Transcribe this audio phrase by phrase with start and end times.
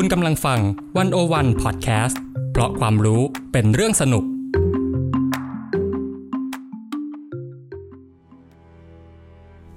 [0.00, 0.60] คุณกำลังฟัง
[0.96, 2.20] วันโอวันพอดแคสต์
[2.52, 4.24] เพราะความรู้เป็นเรื่องสนุก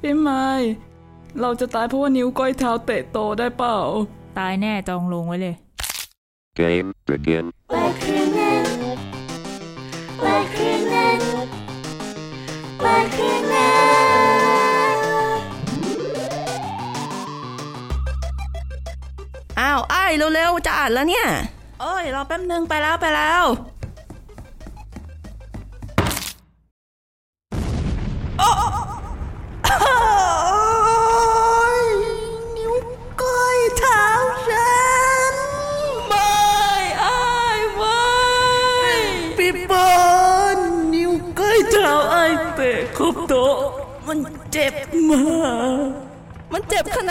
[0.01, 0.45] พี่ไม้
[1.41, 3.75] เราจะตายเพราะว่านิ้วก้อยเท้าเตะโตได้เปล่า
[4.37, 5.55] ตายแน่จองลงไว้เลย
[6.59, 7.45] Game begin.
[7.75, 8.65] Lekinen
[10.25, 11.21] Lekinen
[12.85, 13.60] Lekinen
[19.61, 20.03] อ้าวไอ้
[20.35, 21.27] เร็วๆจะอ่านแล้วเนี่ย
[21.81, 23.43] เอ้ยรอแป๊บนึงไปแล้วไปแล้ว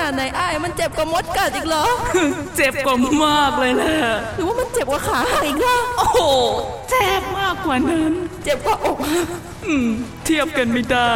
[0.08, 1.84] นเจ็บขนาดไหนไอ้ายมันเจ็บกว่ามดกัดอีกเหรอ
[2.56, 3.94] เจ็บกว่ามากเลยแหละ
[4.36, 6.20] หรือว่ามันเจ็บกว่าขาหักอีกเหรอโอ้โห
[6.90, 8.12] เจ็บมากกว่านั้น
[8.44, 9.26] เจ็บกว่าอกหัก
[9.66, 9.88] อืม
[10.24, 11.10] เทียบกันไม่ได้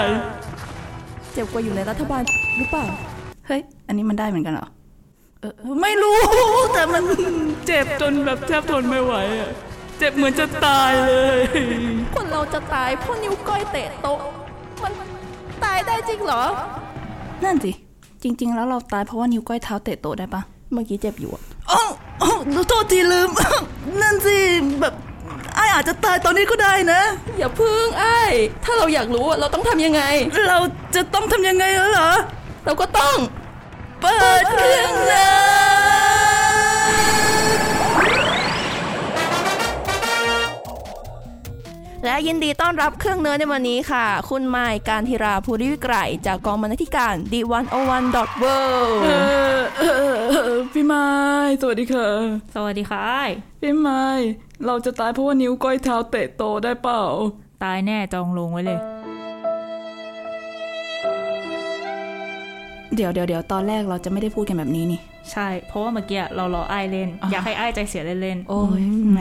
[1.33, 2.22] เจ็บกว่าอยู่ในรัฐบาล
[2.59, 2.84] หรือเปล่า
[3.47, 4.69] เฮ้ย อันนี้มันได้เหมือนกันเหรอ
[5.41, 6.16] เออไม่รู้
[6.75, 7.05] แต่มัน
[7.66, 9.50] เจ็บจนแบบแทบทนไม่ไหวอะ
[9.98, 11.41] เจ็บเหมือนจะตายเลย
[12.14, 14.19] คนเราจะตายเพราะนิ้วก้อยเตะโต๊ะ
[14.83, 14.92] มัน
[15.64, 16.42] ตายได้จริงเหรอ
[17.44, 17.72] นั่นสิ
[18.25, 21.80] จริง ๆ แล้วเราตายเพราะว่านิ้วก้อยเท้าเตะโต๊ะได้ปะเมื่อกี้เจ็บอยู่อะอ๋อ
[22.69, 23.28] โทษทีลืม
[24.00, 24.39] นั่นสิ
[24.81, 24.94] แบบ
[25.55, 27.00] ไออาจจะตายตอนนี้ก็ได้นะ
[27.39, 28.05] อย่าพึ่งไอ
[28.64, 30.03] ถ้าเราอยากรู้อะเราต้องทำยังไง
[30.48, 30.58] เรา
[30.94, 32.11] จะต้องทำยังไงเหรอ
[32.64, 33.16] เราก็ต้อง
[34.00, 35.16] เปิดเครื่องเล
[35.62, 35.64] ย
[42.05, 45.94] และยินดีต้อนรับเครื่องเนื้อในวันนี้ค่ะ คุณไมค์การธีราภูริวิกร
[46.27, 49.08] จากกองบรรณาธิการ d101.world เอ
[49.58, 50.94] อเออเออเออพี่ไม
[51.47, 52.08] ค์สวัสดีค่ะ
[52.55, 53.22] สวัสดีค่ะอ้
[53.60, 53.88] พี่ไม
[54.19, 54.27] ค์
[54.66, 57.02] เราจะตายเพราะว่านิ้วก้อยเท้าเตะโตได้เปล่า
[57.62, 58.78] ตายแน่จองลงไว้เลย
[62.97, 65.00] เดี๋ยวเดี๋ยวเดี๋ยวตอนแรกเราจะไม่ได้พูดกันแบบนี้นี่
[65.32, 68.82] ใช่ เพราะว่าเมื่อกี้เรารออ้ายเล่น อยากให้อ้ายใจเสียเล่นๆโอ้ย
[69.12, 69.19] แหม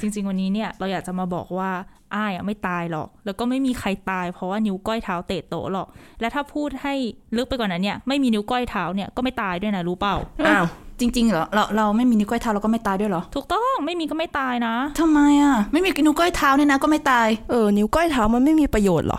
[0.00, 1.70] จริง ๆ วันนี้เนี่ยเราอยากจะมาบอกว่า
[2.14, 5.86] อ้ายอะไม่ตายหรอก แล้วก็ไม่มีใครตายเพราะว่านิ้วก้อยเท้าเตะโต๊ะหรอก
[6.20, 6.94] และถ้าพูดให้
[7.36, 10.14] ลึกไปกว่านั้นเนี่ยไม่มีนิ้วก้อยเท้าเนี่ยก็ไม่ตายด้วยนะรู้เปล่า
[10.46, 10.64] อ้าว
[11.00, 19.18] จริงๆเหรอเราเราไม่มีนิ้วก้อยเท้าเราก็ไม่ตายด้วยเหรอ ถูกต้องไม่มีก็ไม่ตายนะทำไมอะ ไม่มีนิ้วก้อยเท้าเนี่ยนะก็ไม่ตายเออนิ้วก้อยเท้ามันไม่มีประโยชน์หรอ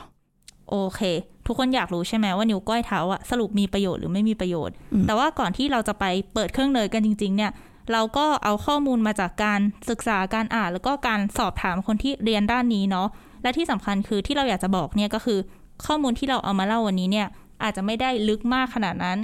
[0.69, 1.01] โอเค
[1.47, 4.75] ทุกคนอยากรู้ใช่ไหมว่านิ้วก้อยเท้าอะสรุปมีประโยชน์หรือไม่มีประโยชน์
[5.05, 7.51] แต่ว่าก่อนที่เราจะไปเปิดเครื่องเนยกันจริง ๆ เนี่ย
[7.91, 13.07] เราก็เอาข้อมูลมาจากการศึกษาการอ่าน แล้วก็การสอบถามคนที่เรียนด้านนี้เนาะ
[13.43, 15.39] และที่สำคัญคือที่เราอยากจะบอกเนี่ยก็คือ
[15.85, 17.27] ข้อมูลที่เราเอามาเล่าวันนี้เนี่ย
[17.63, 19.17] อาจจะไม่ได้ลึกมากขนาดนั้น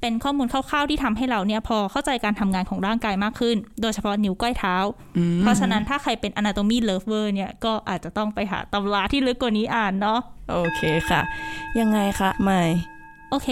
[0.00, 4.74] เป็นข้อมูลคร่าวๆที่ทำให้เราเนี่ยพอเข้าใจการทำงานของร่างกายมากขึ้น โดยเฉพาะนิ้วก้อยเท้า
[5.40, 10.20] เพราะฉะนั้นถ้าใครเป็น anatomy lover เนี่ยก็อาจจะต้องไปหาตำราที่ลึกกว่านี้อ่านเนาะ
[10.50, 11.20] โอเคค่ะ
[11.78, 12.60] ยังไงคะไม่
[13.30, 13.48] โอเค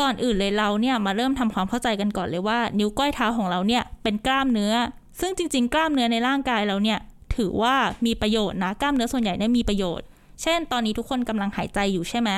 [0.00, 4.74] ก่อนอื่นเลยเราเนี่ยมาเริ่มทำความเข้าใจกันก่อนเลยว่า นิ้วก้อยเท้าของเราเนี่ยเป็นกล้ามเนื้อ
[5.20, 6.98] ซึ่งจริง ๆ กล้ามเนื้อในร่างกายเราเนี่ย
[7.36, 7.74] ถือว่า
[8.06, 10.06] มีประโยชน์นะกล้ามเนื้อส่วนใหญ่เนี่ยมีประโยชน์
[10.42, 12.30] เช่น ตอนนี้ทุกคนกำลังหายใจอยู่ใช่ไหม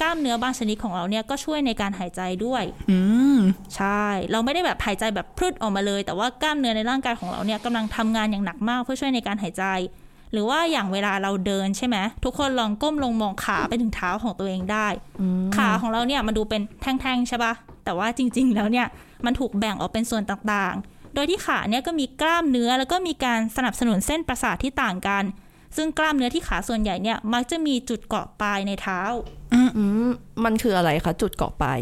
[0.00, 2.98] กล้ามเนื้อบางชนิดของเราเนี่ยก็ช่วยในการหายใจด้วย อื
[3.36, 3.38] ม
[3.76, 9.64] ใช่ เราไม่ได้แบบหายใจแบบพรุดออกมาเลย แต่ว่ากล้ามเนื้อในร่างกายของเราเนี่ยกำลังทำงานอย่างหนักมากเพื่อช่วยในการหายใจ
[10.32, 14.86] หรือว่าอย่างเวลาเราเดินใช่ไหมทุกคนลองก้มลงมองขาไปถึงเท้าของตัวเองได้
[15.56, 17.52] ขาของเราเนี่ยมันดูเป็นแท่งๆใช่ปะ
[17.84, 18.86] แต่ว่าจริง ๆ แล้วเนี่ย
[19.24, 25.24] มันถูกแบ่งออกเป็นส่วนต่างๆ โดยที่ขาเนี่ยก็มีกล้ามเนื้อแล้วก็มีการสนับสนุนเส้นประสาทที่ต่างกัน
[25.76, 29.00] ซึ่งกล้ามเนื้อที่ขาส่วนใหญ่เนี่ยมักจะมีจุดเกาะปลายในเท้า
[29.54, 30.08] อืมอืม
[30.44, 31.78] มันคืออะไรคะจุดเกาะปลาย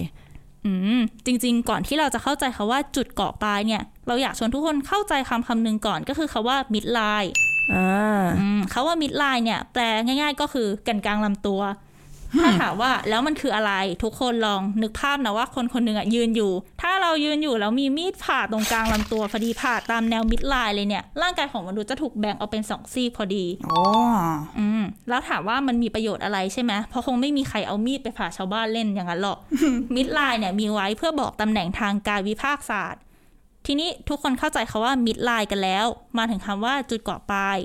[0.64, 7.30] อืมจริง ๆ ก่อนที่เราจะเข้าใจคาว่าจุดเกาะปลายเนี่ย เราอยากชวนทุกคนเข้าใจคำคำหนึ่งก่อนก็คือคาว่า midline
[7.74, 11.62] อ่าอืมคาว่า midline เนี่ย แปลง่าย ๆ ก็คือแกันกลางลำตัว
[12.40, 16.52] ถ้าถามว่าแล้วมันคืออะไรทุกคนลองนึกภาพนะว่าคนคนหนึ่งอะยืนอยู่
[16.82, 23.80] ถ้า เรายืนอยู่แล้วมีมีดผ่าตรงกลางลำตัวพอดีผ่าตามแนว midline เลยเนี่ย ร่างกายของมนุษย์จะถูกแบ่งออกเป็นสองซีกพอดีอ๋อ
[24.58, 29.38] อืมแล้วถามว่ามันมีประโยชน์อะไรใช่ไหมเพราะคงไม่มีใครเอามีดไปผ่าชาวบ้านเล่นอย่างนั้นหรอก
[29.94, 33.00] มิดไลน์เนี่ยมีไว้เพื่อบอกตำแหน่งทางกายวิภาคศาสตร์
[33.66, 35.86] ทีนี้ทุกคนเข้าใจคาว่ามิดไลน์กันแล้ว
[36.18, 37.56] มาถึงคำว่าจุดเกาะปลาย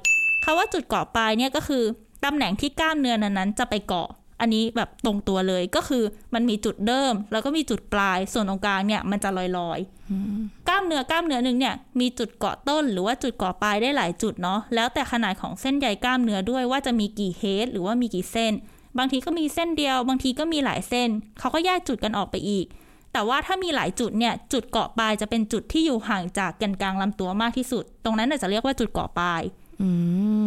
[0.43, 1.83] คาว่าจุดเกาะปลายเนี่ยก็คือ
[2.25, 4.09] ตำแหน่งที่กล้ามเนื้อนั้นๆจะไปเกาะ
[4.41, 6.03] อันนี้แบบตรงตัวเลยก็คือ
[6.33, 9.39] มันมีจุดเริ่ม แล้วก็มีจุดปลายส่วนตรงกลางเนี่ยมันจะล
[9.69, 18.53] อยๆ กล้ามเนื้อกล้ามเนื้อหนึ่งเนี่ยมีจุดเกาะต้นหรือว่าจุดเกาะปลายได้หลายจุดเนาะแล้วแต่ขนาดของเส้นใยกล้ามเนื้อด้วยว่าจะมีกี่เฮดหรือว่ามีกี่เส้น
[18.97, 21.09] บางทีก็มีเส้นเดียว บางทีก็มีหลายเส้น
[21.39, 22.65] เขาก็แยกจุดกันออกไปอีก
[23.13, 29.41] แต่ว่าถ้ามีหลายจุดเนี่ยจุดเกาะปลายจะเป็นจุดที่อยู่ห่างจากแกนกลางลำตัวมากที่สุด ตรงนั้นน่ะจะเรียกว่าจุดเกาะปลาย
[29.81, 29.89] อื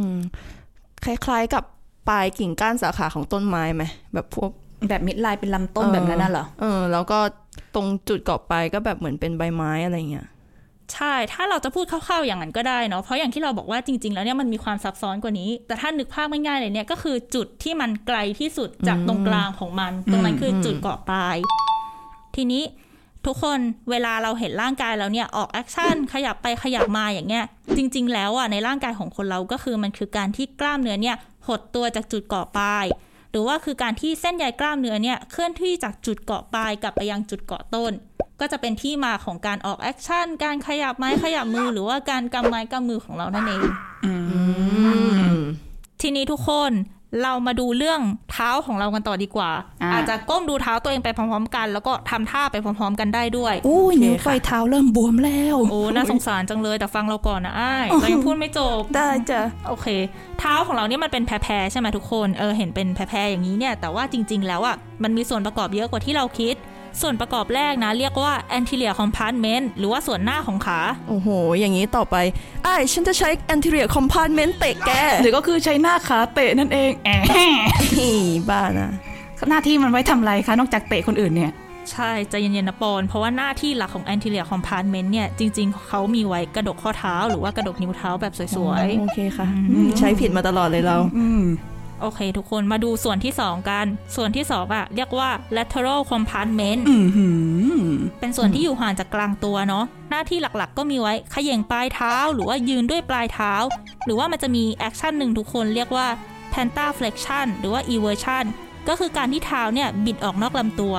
[0.06, 0.11] ม
[1.05, 1.64] คล้ายๆกับ
[2.08, 3.84] ปลายกิ่งก้านสาขาของต้นไม้ไหม
[4.14, 4.50] แบบพวก
[4.88, 7.18] แบบมิดไลน์เป็นลำต้นแบบนั้นน่ะเหรอ เออ แล้วก็
[7.74, 10.26] ตรงจุดเกาะปลายก็แบบเหมือนเป็นใบไม้อะไรเงี้ย
[10.94, 21.36] ใช่ ถ้าเราจะพูดคร่าวๆอย่างนั้นก็ได้เนาะ เพราะอย่างที่เราบอกว่าจริง ๆ แล้วเนี่ยมันมีความซับซ้อนกว่านี้ แต่ถ้านึกภาพง่ายๆเลยเนี่ยก็คือจุดที่มันไกลที่สุดจากตรงกลางของมัน ตรงนั้นคือจุดเกาะปลาย
[22.36, 22.62] ทีนี้
[23.26, 23.60] ทุกคน
[23.90, 27.44] เวลาเราเห็นร่างกายเราเนี่ยออก action ขยับไปขยับมาอย่างเงี้ย
[27.76, 31.16] จริง ๆ แล้วอะในร่างกายของคนเราก็คือมันคือการที่กล้ามเนื้อเนี่ย
[31.49, 32.87] หดตัวจากจุดเกาะปลาย
[33.31, 37.93] หรือว่าคือการที่เส้นใยกล้ามเนื้อเนี่ยเคลื่อนที่จากจุดเกาะปลายกลับไปยังจุดเกาะต้น
[38.41, 43.62] ก็จะเป็นที่มาของการออก action การขยับไม้ขยับมือ หรือว่าการกำไม้กำมือของเรานั่นเอง
[46.00, 46.73] ทีนี้ทุกคน
[47.22, 48.00] เรามาดูเรื่อง
[48.32, 49.50] เท้าของเรากันต่อดีกว่า
[49.82, 59.87] อ่า อาจจะก้มดูเท้าตัวเองไปพร้อมๆ กัน แล้วก็ทำท่าไปพร้อม ๆ กันได้ด้วยอุ้ยนิ้วก้อยเท้าเริ่มบวมแล้วโอ้น่าสงสารจังเลยแต่ฟังเราก่อนนะอ้ายเรายังพูดไม่จบได้จ้ะโอเค
[60.40, 66.55] เท้าของเราเนี่ยมันเป็นแพรๆใช่ไหมทุกคนเออเห็นเป็นแพรๆอย่างนี้เนี่ยแต่ว่าจริง ๆ แล้วอะมันมีส่วนประกอบเยอะกว่าที่เราคิด
[67.00, 72.17] ส่วนประกอบแรกนะ เรียกว่า anterior compartment หรือว่าส่วนหน้าของขา โอ้โห อย่างนี้ต่อไป
[72.64, 74.91] ไอ้ายฉันจะใช้ anterior compartment เตะแก
[75.23, 77.19] หรือก็คือใช้หน้าขาเตะนั่นเองแอะ
[77.99, 78.19] นี่
[78.50, 78.91] บ้านะ
[79.50, 81.52] หน้าที่มันไว้ทำอะไรคะ นอกจากเตะคนอื่นเนี่ย
[81.93, 89.46] ใช่ใจเย็นๆนะปอน เพราะว่าหน้าที่หลักของ anterior compartment เนี่ย จริง ๆ เขามีไว้กระดกข้อเท้า หรือว่ากระดกนิ้วเท้าแบบสวยโอเคค่ะ
[89.99, 91.73] ใช้ผิดมาตลอดเลยเราอืมๆ
[92.04, 93.86] โอเค ทุกคนมาดูส่วนที่ 2 กัน
[94.16, 97.26] ส่วนที่ 2อะเรียกว่า lateral compartment อืมหื
[97.82, 97.86] ม
[98.20, 103.52] เป็นส่วนที่อยู่ห่างจากกลางตัวเนาะหน้าที่หลักๆ ก็มีไว้เขย่งปลายเท้า หรือว่ายืนด้วยปลายเท้า
[104.04, 106.06] หรือว่ามันจะมี action หนึ่งทุกคนเรียกว่า
[106.52, 108.44] plantar flexion หรือว่า eversion
[108.88, 110.94] ก็คือการที่เท้าเนี่ยบิดออกนอกลำตัว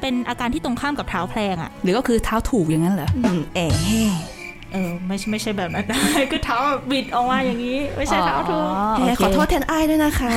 [0.00, 3.72] เป็นอาการที่ตรงข้ามกับเท้าแพลงอะหรือก็คือเท้าถูกอย่างนั้นเหรออืมแอะ
[4.72, 5.86] เออไม่ใช่ไม่ใช่แบบนั้น
[6.30, 8.62] คือเท้าแบบบิดออกมาอย่างนี้ ไม่ใช่เท้าถูก
[8.98, 10.32] แหมขอโทษแทนอ้ายด้วยนะคะ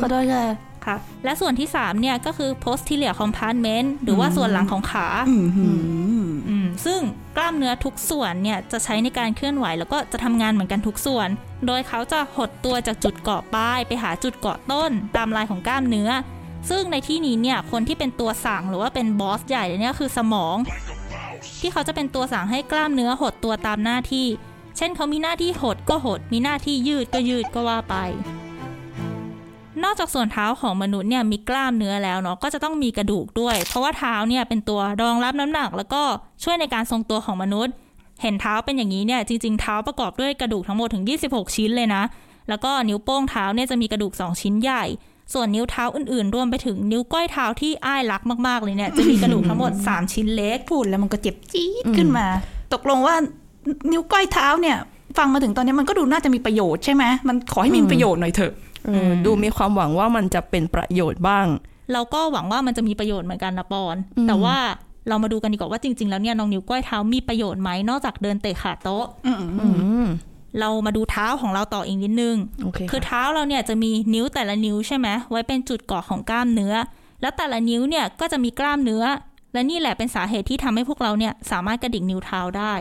[0.00, 0.44] ขอโทษค่ะ
[0.86, 5.68] ค่ะและส่วนที่ 3 เนี่ย ก็คือ posterior compartment หรือว่าส่วนหลังของขาอืมหื
[6.26, 7.00] มอืมซึ่ง
[7.36, 11.28] กล้ามเนื้อทุกส่วนเนี่ย จะใช้ในการเคลื่อนไหว แล้วก็จะทำงานเหมือนกันทุกส่วน
[11.66, 16.10] โดยเขาจะหดตัวจากจุดเกาะปลาย ไปหาจุดเกาะต้น ตามลายของกล้ามเนื้อ
[16.70, 20.56] ซึ่งในที่นี้เนี่ย คนที่เป็นตัวสั่งหรือว่าเป็นบอสใหญ่เนี่ยคือสมอง
[21.60, 24.26] ที่เขาจะเป็นตัวสั่งให้กล้ามเนื้อหดตัวตามหน้าที่
[24.76, 27.94] เช่นเขามีหน้าที่หดก็หด มีหน้าที่ยืดก็ยืดก็ว่าไป
[29.82, 36.02] นอกจากส่วนเท้าของมนุษย์เนี่ยมีกล้ามเนื้อแล้วเนาะก็จะต้องมีกระดูกด้วย เพราะว่าเท้าเนี่ยเป็นตัวรองรับน้ำหนัก แล้วก็
[36.42, 37.72] ช่วยในการทรงตัวของมนุษย์
[38.22, 42.02] เห็นเท้าเป็นอย่างนี้เนี่ยจริง ๆ เท้าประกอบด้วยกระดูกทั้งหมดถึง 26 ชิ้นเลยนะ
[42.48, 44.84] แล้วก็นิ้วโป้งเท้าเนี่ยจะมีกระดูก 2 ชิ้นใหญ่
[45.32, 52.26] ส่วนนิ้วเท้าอื่นๆ รวมไปถึงนิ้วก้อยเท้าที่อ้ายรักมากๆ เลยเนี่ย จะมีกระดูกทั้งหมด 3 ชิ้นเล็กพูดแล้วมันก็เจ็บจี๊ดขึ้นมา
[52.72, 53.14] ตกลงว่า
[53.92, 54.76] นิ้วก้อยเท้าเนี่ย
[55.18, 58.52] ฟังมาถึงตอนนี้มันก็ดูน่าจะมีประโยชน์ใช่ไหมมันขอให้มีประโยชน์หน่อยเถอะ
[58.86, 61.46] เออดูมีความหวังว่ามันจะเป็นประโยชน์บ้าง
[61.92, 64.56] เราก็หวังว่ามันจะมีประโยชน์เหมือนกันนะปอนอืมแต่ว่า
[65.08, 69.68] เรามาดูกันดีกว่าว่าจริง ๆ แล้วเนี่ยน้องนิ้วก้อยเท้ามีประโยชน์ไหมนอกจากเดินเตะขาโต๊ะอืมอื
[70.04, 70.06] ม
[70.60, 76.74] เรามาดูเท้าของเราต่ออีกนิดนึงโอเคคือค่ะเท้าเราเนี่ยจะมีนิ้วแต่ละนิ้วใช่ไหมไว้เป็นจุดเกาะของกล้ามเนื้อ
[77.20, 79.04] แล้วแต่ละนิ้วเนี่ยก็จะมีกล้ามเนื้อ
[79.52, 82.72] และนี่แหละเป็นสาเหตุที่ทำให้พวกเราเนี่ยสามารถกระดิกนิ้วเท้าได้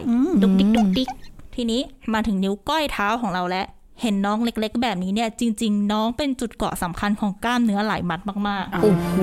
[0.42, 1.10] ดุกดิกดุกดิก
[1.56, 1.82] ทีนี้
[2.14, 3.66] มาถึงนิ้วก้อยเท้าของเราแล้ว
[4.02, 9.14] เห็นน้องเล็กๆ แบบนี้เนี่ยจริง ๆ น้องเป็นจุดเกาะสำคัญของกล้ามเนื้อหลายมัดมากโอ้โห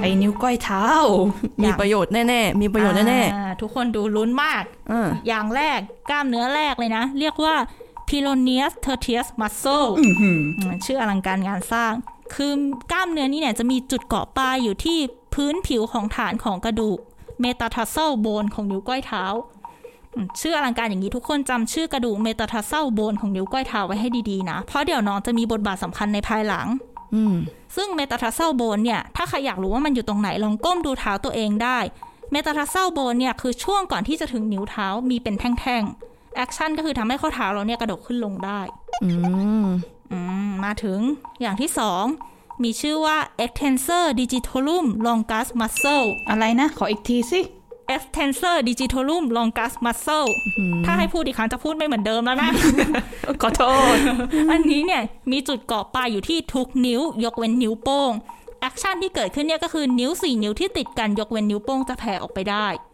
[0.00, 0.86] ไอ้นิ้วก้อยเท้า
[1.62, 5.78] มีประโยชน์แน่ๆ มีๆประโยชน์แน่อ่าทุกคนดูลุ้นมากๆอ่าอย่างแรก
[6.10, 7.54] กล้ามเนื้อแรกเลยนะ เรียกว่า
[8.08, 11.92] Pilonius tertius muscle อืมหืมอืมชื่ออลังการงานสร้าง
[12.34, 12.52] คือ
[12.92, 14.98] กล้ามเนื้อนี้เนี่ยจะมีจุดเกาะปลายอยู่ที่
[15.34, 16.98] พื้นผิวของฐานของกระดูก
[17.40, 19.53] เมตาทาร์เซลโบนของนิ้วก้อยเท้าอืม
[20.40, 26.66] ชื่ออลังการอย่างนี้ทุกคนจำชื่อกระดูกเมตาทาเซลโบนของนิ้วก้อยเท้าไว้ให้ดีๆนะ เพราะเดี๋ยวน้องจะมีบทบาทสำคัญในภายหลัง
[27.14, 27.22] อื
[27.76, 31.78] ซึ่ง metatarsal bone เนี่ย ถ้าใครอยากรู้ว่ามันอยู่ตรงไหนลองก้มดูเท้าตัวเองได้
[32.32, 38.60] metatarsal bone เนี่ยคือช่วงก่อนที่จะถึงนิ้วเท้ามีเป็นแท่งๆ action ก็คือทำให้ข้อเท้าเราเนี่ยกระดกขึ้นลงได้
[39.04, 39.10] อื
[39.64, 39.66] ม
[40.12, 40.18] อื
[40.48, 41.00] มมาถึง
[41.40, 42.04] อย่างที่สอง
[42.64, 47.40] มีชื่อว่า extensor digitorum longus muscle อะไรนะ ขออีกทีสิ
[47.94, 50.28] extensor digitorum longus muscle
[50.84, 52.50] ถ้าให้พูดอีกครั้งจะพูดไม่เหมือนเดิมแล้วนะ
[53.42, 53.62] ขอโท
[53.94, 53.96] ษ
[54.50, 58.12] อันนี้เนี่ยมีจุดเกาะปลายอยู่ที่ทุกนิ้วยกเว้นนิ้วโป้ง
[58.60, 62.66] action ที่เกิดขึ้นเนี่ยก็คือนิ้วสี่นิ้วที่ติดกันยกเว้นนิ้วโป้งจะแผ่ออกไปได้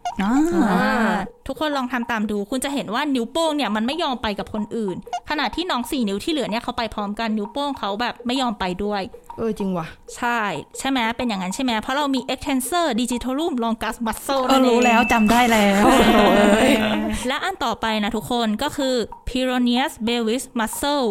[1.47, 4.95] ทุกคนลองทำตามดู คุณจะเห็นว่านิ้วโป้งเนี่ยมันไม่ยอมไปกับคนอื่น
[5.29, 9.01] ขณะที่น้องสี่นิ้วที่เหลือเนี่ยเขาไปพร้อมกันนิ้วโป้งเขาแบบไม่ยอมไปด้วย
[9.37, 9.87] เออจริงว่ะ
[10.17, 10.39] ใช่
[10.79, 15.85] ใช่ไหมเป็นอย่างนั้นใช่ไหมเพราะเรามี extensor digitorum longus muscle เออนั่นเองรู้แล้วจำได้แล้ว
[17.27, 18.95] และอันต่อไปนะทุกคนก็คือ
[19.27, 21.07] Pyroneus brevis muscle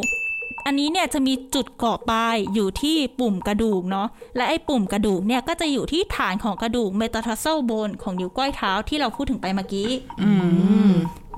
[0.66, 9.90] อันนี้เนี่ยจะมีจุดเกาะปลายอยู่ที่ปุ่มกระดูกเนาะและไอ้ปุ่มกระดูกเนี่ยก็จะอยู่ที่ฐานของกระดูก metatarsal bone ของนิ้วก้อยเท้าที่เราพูดถึงไปเมื่อกี้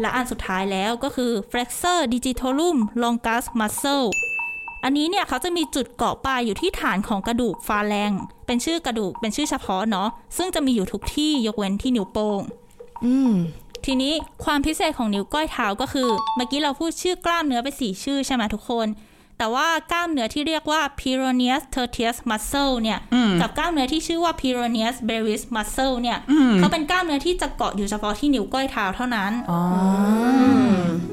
[0.00, 4.09] และอันสุดท้ายแล้วก็คือ flexor digitorum longus muscle
[4.85, 8.12] อันนี้เนี่ยเขาจะมีจุดเกาะปลายอยู่ที่ฐานของกระดูกฟาแลง
[8.47, 12.41] เป็นชื่อกระดูกเป็นชื่อเฉพาะเนาะซึ่งจะมีอยู่ทุกที่ยกเว้นที่นิ้วโป้ง
[13.05, 13.33] อืม
[13.87, 14.14] ทีนี้
[14.45, 18.87] ความพิเศษของนิ้วก้อยเท้าก็คือ เมื่อกี้เราพูดชื่อกล้ามเนื้อไปสี่ชื่อใช่ไหมทุกคน
[19.42, 22.99] แต่ว่ากล้ามเนื้อที่เรียกว่า Pyroneus tertius muscle เนี่ย
[23.40, 26.18] กับกล้ามเนื้อที่ชื่อว่า Pyroneus brevis muscle เนี่ย
[26.58, 29.32] เขาเป็นกล้ามเนื้อที่จะเกาะอยู่เฉพาะที่นิ้วก้อยเท้าเท่านั้น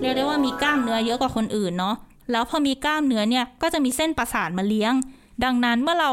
[0.02, 1.96] เรียกได้ว่ามีกล้ามเนื้อเยอะกว่าคนอื่นเนาะ
[2.32, 4.94] แล้วพอมีกล้ามเนื้อเนี่ยก็จะมีเส้นประสาทมาเลี้ยง
[5.44, 6.12] ดังนั้นเมื่อเรา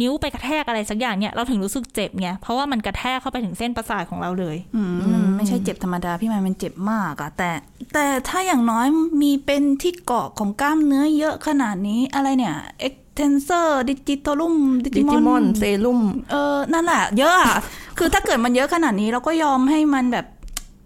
[0.00, 7.50] นิ้วไปกระแทกอะไรสักอย่างเนี่ยเราถึงรู้สึกเจ็บไงเพราะว่ามันกระแทกเข้าไปถึงเส้นประสาทของเราเลย อืมมัน ไม่ใช่เจ็บธรรมดาพี่ไมายมันเจ็บมากอะแต่
[7.94, 8.86] แต่ถ้าอย่างน้อย
[9.22, 12.56] มีเป็นที่เกาะของกล้ามเนื้อเยอะขนาดนี้อะไรเนี่ย
[12.88, 14.54] extensor digitalum
[14.84, 17.54] ดิจิมอนเซรุ่มเออนั่นแหละเยอะอะ
[17.98, 20.26] คือถ้าเกิดมันเยอะขนาดนี้เราก็ยอมให้มันแบบ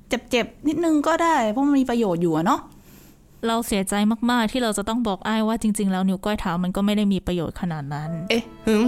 [0.09, 2.61] เจ็บๆนิดนึงก็ได้ เพราะมันมีประโยชน์อยู่อะเนาะ
[3.47, 3.95] เราเสียใจ
[4.31, 8.85] มากๆ ที่เราจะต้องบอกอ้ายว่าจริง ๆ แล้วนิ้วก้อยเท้ามันก็ไม่ได้มีประโยชน์ขนาดนั้น เอ๊ะหึม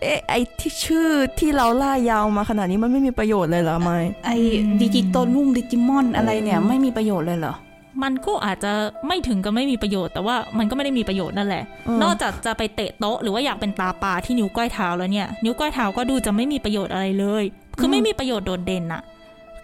[0.00, 4.36] เอ๊ะไอที่ชื่อที่เราล่ายาวมาขนาดนี้มันไม่มีประโยชน์เลยเหรอไม่ไอ้
[4.82, 7.54] ดิจิตอลุ่มดิจิมอนอะไรเนี่ยไม่มีประโยชน์เลยเหรอ
[8.02, 8.72] มันก็อาจจะ
[9.06, 11.64] ไม่ถึงกับไม่มีประโยชน์ แต่ว่ามันก็ไม่ได้มีประโยชน์นั่นแหละ
[12.02, 17.44] นอกจากจะไปเตะโต๊ะหรือว่าอยากเป็นตาปลาที่นิ้วก้อยเท้าแล้วเนี่ย นิ้วก้อยเท้าก็ดูจะไม่มีประโยชน์อะไรเลย
[17.78, 19.02] คือไม่มีประโยชน์โดดเด่นน่ะ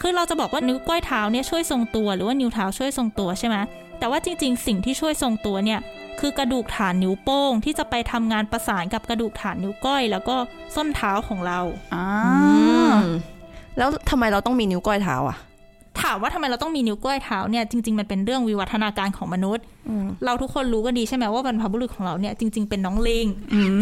[0.00, 3.56] คือเราจะบอกว่านิ้วก้อยเท้าเนี่ยช่วยทรงตัวหรือว่านิ้วเท้าช่วยทรงตัวใช่ไหม
[3.98, 5.80] แต่ว่าจริงๆ สิ่งที่ช่วยทรงตัวเนี่ย
[6.20, 10.36] คือกระดูกฐานนิ้วโป้ง ที่จะไปทำงานประสานกับกระดูกฐานนิ้วก้อย แล้วก็
[10.74, 11.58] ส้นเท้าของเรา
[11.94, 12.06] อ่า
[13.78, 15.38] แล้วทำไมเราต้องมีนิ้วก้อยเท้าอะ
[16.02, 19.64] ถามว่าทำไมเราต้องมีนิ้วก้อยเท้าเนี่ยจริง ๆ มันเป็นเรื่องวิวัฒนาการของมนุษย์
[20.24, 23.26] เราทุกคนรู้กันดีใช่ไหมว่าบรรพบุรุษของเราเนี่ยจริง ๆ เป็นน้องลิง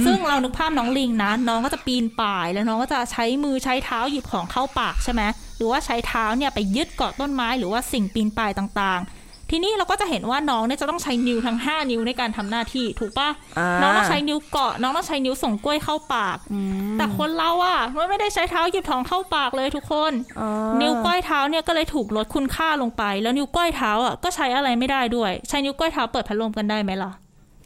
[0.06, 5.22] ซึ่งเรานึกภาพน้องลิงนะ น้องก็จะปีนป่าย แล้วน้องก็จะใช้มือใช้เท้าหยิบของเข้าปากใช่ไหม
[5.56, 9.23] หรือว่าใช้เท้าเนี่ยไปยึดเกาะต้นไม้ หรือว่าสิ่งปีนป่ายต่างๆ
[9.56, 16.38] ทีนี้เราก็จะเห็นว่าน้องเนี่ยจะต้องใช้นิ้วทั้ง 5 นิ้วในการทำหน้าที่ถูกปะอ่าน้องต้องใช้นิ้วเกาะ น้องต้องใช้นิ้วส่งกล้วยเข้าปาก
[16.98, 20.12] แต่คนเราอะมันไม่ได้ใช้เท้าหยิบของเข้าปากเลยทุกคน
[20.80, 27.10] นิ้วก้อยเท้าเนี่ยก็เลยถูกลดคุณค่าลงไป แล้วนิ้วก้อยเท้าอะก็ใช้อะไรไม่ได้ด้วย ใช้นิ้วก้อยเท้าเปิดพัดลมกันได้ไหมล่ะ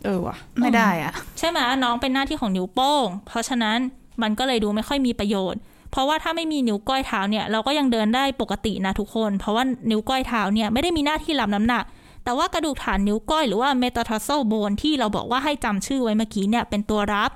[0.05, 3.79] เออว่ะไม่ได้อะใช่ไหมน้องเป็นหน้าที่ของนิ้วโป้ง เพราะฉะนั้น
[4.23, 11.85] มันก็เลยดูไม่ค่อยมีประโยชน์ เพราะว่าถ้าไม่มีนิ้วก้อยเท้าเนี่ยเราก็ยังเดินได้ปกตินะทุกคน เพราะว่านิ้วก้อยเท้าเนี่ยไม่ได้มีหน้าที่รับน้ำหนัก
[12.25, 17.31] แต่ว่ากระดูกฐานนิ้วก้อยหรือว่า metatarsal bone ที่เราบอกว่าให้จำชื่อไว้เมื่อกี้เนี่ยเป็นตัวรับ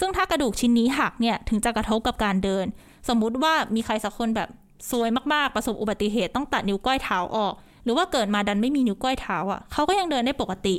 [0.00, 2.66] ซึ่งถ้ากระดูกชิ้นนี้หักเนี่ยถึงจะกระทบกับการเดิน
[3.08, 4.48] สมมุติว่ามีใครสักคนแบบ
[4.90, 10.76] ซวยมากๆประสบอุบัติเหตุต้องตัดนิ้วก้อยเท้าออก หรือว่าเกิดมาดันไม่มีนิ้วก้อยเท้าอะเขาก็ยังเดินได้ปกติ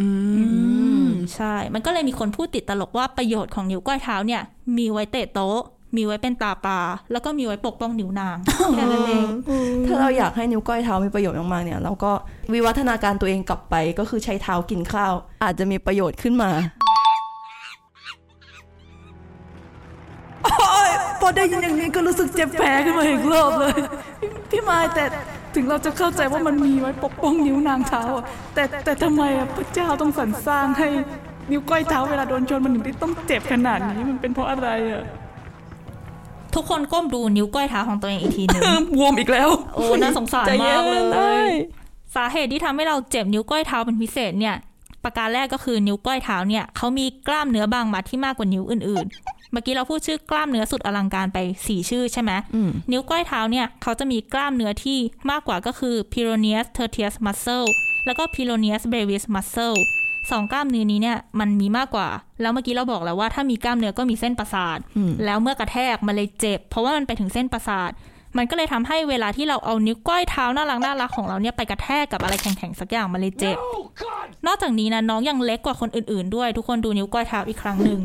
[0.00, 0.08] อื
[1.06, 4.42] มใช่ มันก็เลยมีคนพูดติดตลกว่าประโยชน์ของนิ้วก้อยเท้าเนี่ย
[4.76, 5.60] มีไว้เตะโต๊ะ
[5.96, 6.78] มีไว้เป็นตาปลา
[7.12, 8.36] แล้วก็มีไว้ปกป้องนิ้วนาง
[8.74, 9.28] แค่นั้นเอง
[9.86, 12.12] ถ้าเราอยากให้นิ้วก้อยเท้ามีประโยชน์มากๆเนี่ย เราก็
[12.52, 16.50] วิวัฒนาการตัวเองกลับไปก็คือใช้เท้ากินข้าว อาจจะมีประโยชน์ขึ้นมา
[21.20, 23.74] พอได้ยินอย่างนี้ก็รู้สึกเจ็บแผลขึ้นมาอีกรอบเลย
[24.50, 25.04] พี่ไมายแต่
[25.54, 30.88] ถึงเราจะเข้าใจว่ามันมีไว้ปกป้องนิ้วนางเท้าอะแต่แต่ทำไมอะพระเจ้าต้องสรรสร้างให้
[31.50, 35.02] นิ้วก้อยเท้าเวลาโดนชนมันถึงได้ต้องเจ็บขนาดนี้มันเป็นเพราะอะไรอะ
[36.54, 38.62] ทุกคนก้มดูนิ้วก้อยเท้าของตัวเองอีกทีหนึ่ง
[38.96, 41.50] บวมอีกแล้ว โอ้น่าสงสารใจเย็มานกเลได้ย
[42.16, 44.56] สาเหตุที่ทำให้เราเจ็บนิ้วก้อยเท้าเป็นพิเศษเนี่ย
[45.04, 54.98] ประการแรกก็คือนิ้วก้อยเท้าเนี่ยเขามีกล้ามเนื้อบางมัดที่มากกว่านิ้วอื่นๆ เมื่อกี้เราพูดชื่อกล้ามเนื้อสุดอลังการไปสี่ชื่อใช่ไหมอืมนิ้วก้อยเท้าเนี่ยเขาจะมีกล้ามเนื้อที่
[55.30, 57.68] มากกว่าก็คือ Pyroneus tertius muscle
[58.06, 59.78] แล้วก็ Pyroneus brevis muscle
[60.30, 62.08] สองกล้ามเนื้อนี้เนี่ยมันมีมากกว่า
[62.40, 67.90] แล้วเมื่อกี้เราบอกแล้วว่าถ้ามีกล้ามเนื้อก็มีเส้นประสาทอืมแล้วเมื่อกระแทกมันเลยเจ็บ เพราะว่ามันไปถึงเส้นประสาท
[68.38, 73.56] มันก็เลยทำให้เวลาที่เราเอานิ้วก้อยเท้าน่ารักน่ารักของเราเนี่ยไปกระแทกกับอะไรแข็งๆสักอย่างมันเลยเจ็บ
[74.46, 77.98] นอกจากนี้นะน้องยังเล็กกว่าคนอื่นๆด้วย ทุกคนดูนิ้วก้อยเท้าอีกครั้งหนึ่ง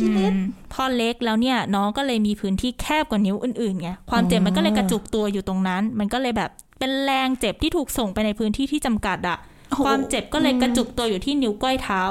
[0.00, 0.36] อืม
[0.72, 9.53] พอเล็กแล้วเนี่ยน้องก็เลยมีพื้นที่แคบกว่านิ้วอื่นๆไงความเจ็บมันก็เลยกระจุกตัวอยู่ตรงนั้น มันก็เลยแบบเป็นแรงเจ็บที่ถูกส่งไปในพื้นที่ที่จำกัดอะโอ้โห
[9.84, 12.02] ความเจ็บก็เลยกระจุกตัวอยู่ที่นิ้วก้อยเท้า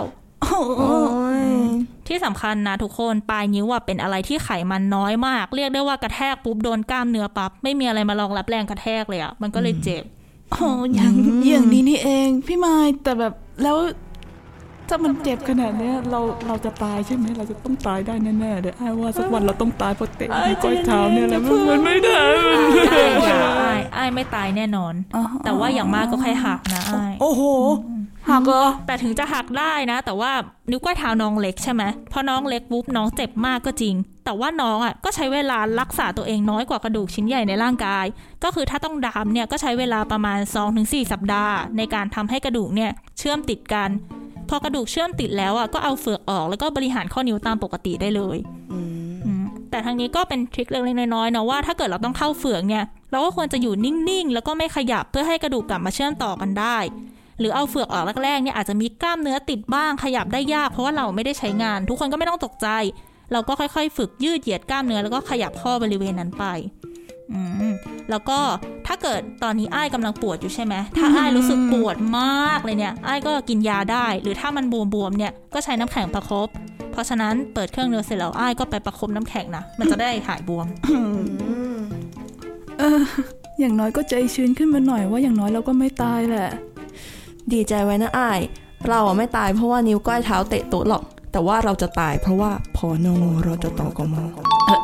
[0.42, 0.98] โอ้
[1.42, 1.44] ย
[2.08, 10.04] ที่สำคัญนะทุกคนปลายนิ้วอะเป็นอะไรที่ไขมันน้อยมาก เรียกได้ว่ากระแทกปุ๊บโดนกล้ามเนื้อปั๊บไม่มีอะไรมารองรับแรงกระแทกเลยอะมันก็เลยเจ็บ
[10.52, 11.14] โอ้อย่าง
[11.48, 13.34] อย่างนี้นี่เอง พี่ไม้แต่แบบ
[13.64, 13.78] แล้ว
[14.90, 22.62] ถ้ามันเจ็บขนาดเนี้ยเราเราจะตายใช่ไหมเราจะต้องตายได้แน่ๆเดี๋ยวไอ้ว่าสักวันเราต้องตายเพราะเตะนิ้วก้อยเท้าเนี่ยแหละมันมันไม่ได้มัน
[22.92, 27.44] ไอ้อย่าไอ้ไอ้ไม่ตายแน่นอนอ๋อแต่ว่าอย่างมากก็แค่หักนะไอ้โอ้โห
[28.30, 30.32] หักเหรอแต่ถึงจะหักได้นะ แต่ว่า
[30.70, 38.06] นิ้วก้อยเท้าน้องเล็กใช่ไหมพอน้องเล็กปุ๊บน้องเจ็บมากก็จริง แต่ว่าน้องอะก็ใช้เวลารักษาตัวเองน้อยกว่ากระดูกชิ้นใหญ่ในร่างกาย
[38.44, 40.40] ก็คือถ้าต้องดามเนี่ยก็ใช้เวลาประมาณ
[40.76, 43.90] 2-4 สัปดาห์ ในการทำให้กระดูกเนี่ยเชื่อมติดกัน
[44.56, 48.38] พอกระดูกเชื่อมติดแล้วอะก็เอาเฟือกออกแล้วก็บริหารข้อนิ้วตามปกติได้เลย
[48.72, 48.80] อื
[49.42, 56.78] มแต่ทางนี้ก็เป็นทริคเล็กๆน้อยๆนะว่าถ้าเกิดเราต้องเข้าเฟือกเนี่ยเราก็ควรจะอยู่นิ่งๆ แล้วก็ไม่ขยับเพื่อให้กระดูกกลับมาเชื่อมต่อกันได้
[57.40, 62.68] หรือเอาเฟือกออกแรกๆเนี่ยอาจจะมีกล้ามเนื้อติดบ้างขยับได้ยากเพราะว่าเราไม่ได้ใช้งาน ทุกคนก็ไม่ต้องตกใจ
[63.32, 66.46] เราก็ค่อยๆ ฝึกยืดเหยียดกล้ามเนื้อแล้วก็ขยับข้อบริเวณนั้นไป
[67.34, 67.42] อื
[67.72, 67.74] ม
[68.10, 68.40] แล้วก็
[68.88, 76.48] ถ้าเกิดตอนนี้อ้ายกำลังปวดอยู่ใช่ไหมถ้าอ้ายรู้สึกปวดมากเลยเนี่ยอ้ายก็กินยาได้ หรือถ้ามันบวมๆเนี่ยก็ใช้น้ำแข็งประคบ
[76.92, 80.68] เพราะฉะนั้นเปิดเครื่องเนิร์ดเสร็จแล้วอ้ายก็ไปประคบน้ำแข็งนะมันจะได้หายบวม
[82.80, 83.02] เออ
[83.60, 86.50] อย่างน้อยก็ใจชื้นขึ้นมาหน่อยว่าอย่างน้อยเราก็ไม่ตายแหละ
[87.54, 88.40] ดีใจไว้นะอ้าย
[88.90, 94.16] เราอะไม่ตายเพราะว่านิ้วก้อยเท้าเตะโต๊ะหรอก แต่ว่าเราจะตายเพราะว่าพอนงเราจะต่อกม
[94.68, 94.80] เออ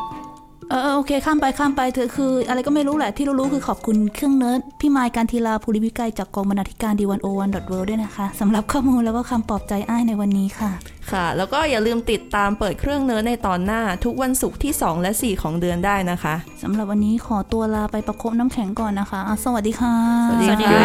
[0.70, 10.70] เออโอเค ข้ามไปข้ามไปเธอคือ อะไรก็ไม่รู้แหละที่รู้ๆคือขอบคุณเครื่องเนิร์ดพี่ไมายการทีลาภูริวิกัยจากกองบรรณาธิการ The 101.world ด้วยนะคะสำหรับข้อมูลแล้วก็คำปลอบใจอ้ายในวันนี้ค่ะ
[11.10, 19.94] ค่ะ แล้วก็อย่าลืมติดตามเปิดเครื่องเนื้อในตอนหน้า ทุกวันศุกร์ที่ 2 และ 4 ของเดือนได้นะคะสำหรับวันนี้ขอตัวลาไปประคบน้ำแข็งก่อนนะคะอะสวัสดีค่ะ
[20.28, 20.80] สวัสดีสวัสดีค่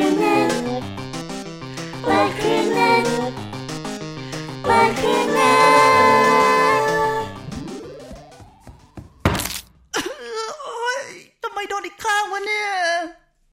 [0.00, 0.03] ะ